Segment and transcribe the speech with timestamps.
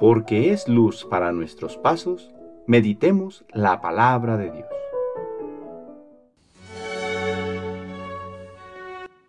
[0.00, 2.30] porque es luz para nuestros pasos,
[2.66, 4.66] meditemos la palabra de Dios.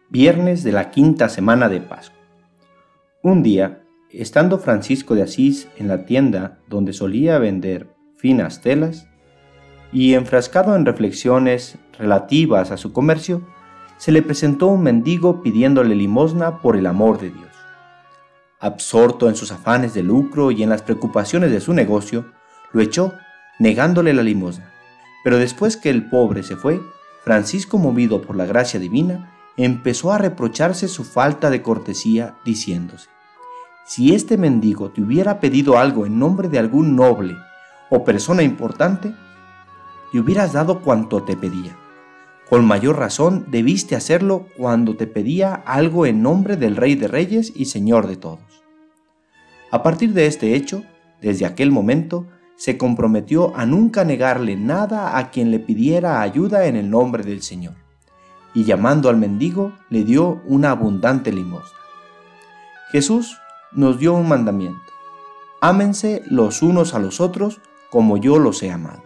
[0.10, 2.18] Viernes de la quinta semana de Pascua.
[3.22, 9.10] Un día, estando Francisco de Asís en la tienda donde solía vender finas telas,
[9.92, 13.42] y enfrascado en reflexiones relativas a su comercio,
[13.98, 17.51] se le presentó un mendigo pidiéndole limosna por el amor de Dios.
[18.62, 22.32] Absorto en sus afanes de lucro y en las preocupaciones de su negocio,
[22.72, 23.14] lo echó,
[23.60, 24.72] negándole la limosna.
[25.24, 26.80] Pero después que el pobre se fue,
[27.24, 33.10] Francisco, movido por la gracia divina, empezó a reprocharse su falta de cortesía, diciéndose,
[33.86, 37.36] si este mendigo te hubiera pedido algo en nombre de algún noble
[37.90, 39.14] o persona importante,
[40.14, 41.78] le hubieras dado cuanto te pedía.
[42.52, 47.54] Con mayor razón debiste hacerlo cuando te pedía algo en nombre del Rey de Reyes
[47.56, 48.66] y Señor de todos.
[49.72, 50.84] A partir de este hecho,
[51.22, 56.76] desde aquel momento, se comprometió a nunca negarle nada a quien le pidiera ayuda en
[56.76, 57.76] el nombre del Señor,
[58.54, 61.80] y llamando al mendigo le dio una abundante limosna.
[62.92, 63.38] Jesús
[63.72, 64.92] nos dio un mandamiento.
[65.62, 69.04] Ámense los unos a los otros como yo los he amado.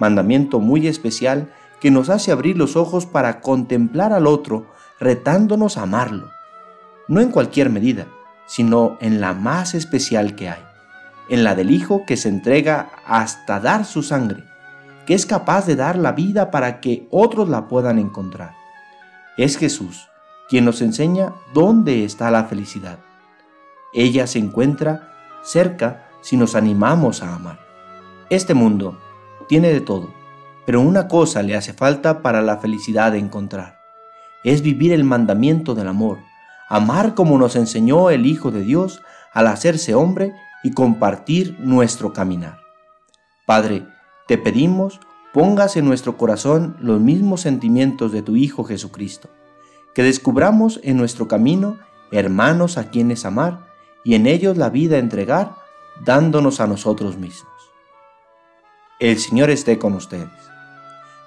[0.00, 4.66] Mandamiento muy especial que nos hace abrir los ojos para contemplar al otro,
[4.98, 6.30] retándonos a amarlo,
[7.08, 8.06] no en cualquier medida,
[8.46, 10.62] sino en la más especial que hay,
[11.28, 14.44] en la del Hijo que se entrega hasta dar su sangre,
[15.06, 18.54] que es capaz de dar la vida para que otros la puedan encontrar.
[19.36, 20.08] Es Jesús
[20.48, 22.98] quien nos enseña dónde está la felicidad.
[23.92, 27.58] Ella se encuentra cerca si nos animamos a amar.
[28.30, 28.98] Este mundo
[29.48, 30.12] tiene de todo,
[30.66, 33.78] pero una cosa le hace falta para la felicidad de encontrar.
[34.44, 36.18] Es vivir el mandamiento del amor,
[36.68, 39.00] amar como nos enseñó el Hijo de Dios
[39.32, 42.58] al hacerse hombre y compartir nuestro caminar.
[43.46, 43.86] Padre,
[44.26, 45.00] te pedimos
[45.36, 49.28] pongas en nuestro corazón los mismos sentimientos de tu Hijo Jesucristo,
[49.94, 51.76] que descubramos en nuestro camino
[52.10, 53.66] hermanos a quienes amar
[54.02, 55.54] y en ellos la vida entregar,
[56.04, 57.52] dándonos a nosotros mismos.
[58.98, 60.30] El Señor esté con ustedes.